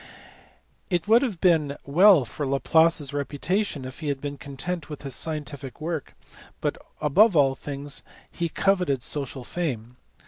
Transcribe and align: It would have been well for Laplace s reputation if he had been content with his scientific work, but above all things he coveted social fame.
It 0.89 1.07
would 1.07 1.21
have 1.21 1.39
been 1.39 1.77
well 1.85 2.25
for 2.25 2.47
Laplace 2.47 2.99
s 2.99 3.13
reputation 3.13 3.85
if 3.85 3.99
he 3.99 4.07
had 4.07 4.19
been 4.19 4.35
content 4.35 4.89
with 4.89 5.03
his 5.03 5.13
scientific 5.13 5.79
work, 5.79 6.15
but 6.59 6.75
above 6.99 7.35
all 7.35 7.53
things 7.53 8.01
he 8.31 8.49
coveted 8.49 9.03
social 9.03 9.43
fame. 9.43 9.97